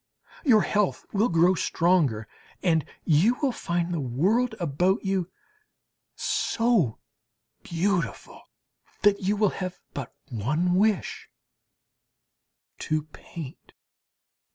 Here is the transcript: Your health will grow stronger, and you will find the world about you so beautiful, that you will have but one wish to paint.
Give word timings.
Your 0.43 0.63
health 0.63 1.05
will 1.13 1.29
grow 1.29 1.53
stronger, 1.53 2.27
and 2.63 2.83
you 3.05 3.35
will 3.39 3.51
find 3.51 3.93
the 3.93 3.99
world 4.01 4.55
about 4.59 5.05
you 5.05 5.29
so 6.15 6.97
beautiful, 7.61 8.41
that 9.03 9.19
you 9.21 9.35
will 9.37 9.51
have 9.61 9.77
but 9.93 10.15
one 10.29 10.73
wish 10.73 11.29
to 12.79 13.03
paint. 13.13 13.73